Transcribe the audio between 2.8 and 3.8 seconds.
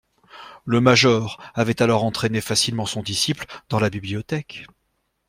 son disciple dans